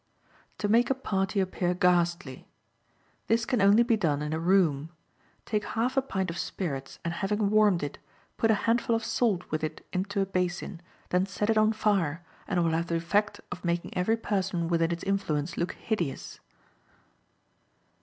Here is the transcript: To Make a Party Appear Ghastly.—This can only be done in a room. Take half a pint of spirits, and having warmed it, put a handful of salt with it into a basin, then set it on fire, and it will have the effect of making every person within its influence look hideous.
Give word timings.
To 0.57 0.67
Make 0.67 0.89
a 0.89 0.95
Party 0.95 1.39
Appear 1.39 1.75
Ghastly.—This 1.75 3.45
can 3.45 3.61
only 3.61 3.83
be 3.83 3.95
done 3.95 4.23
in 4.23 4.33
a 4.33 4.39
room. 4.39 4.89
Take 5.45 5.63
half 5.63 5.95
a 5.95 6.01
pint 6.01 6.31
of 6.31 6.39
spirits, 6.39 6.97
and 7.05 7.13
having 7.13 7.51
warmed 7.51 7.83
it, 7.83 7.99
put 8.35 8.49
a 8.49 8.55
handful 8.65 8.95
of 8.95 9.05
salt 9.05 9.43
with 9.51 9.63
it 9.63 9.85
into 9.93 10.19
a 10.19 10.25
basin, 10.25 10.81
then 11.09 11.27
set 11.27 11.51
it 11.51 11.57
on 11.59 11.71
fire, 11.71 12.23
and 12.47 12.59
it 12.59 12.63
will 12.63 12.71
have 12.71 12.87
the 12.87 12.95
effect 12.95 13.41
of 13.51 13.63
making 13.63 13.95
every 13.95 14.17
person 14.17 14.69
within 14.69 14.89
its 14.91 15.03
influence 15.03 15.55
look 15.55 15.73
hideous. 15.73 16.39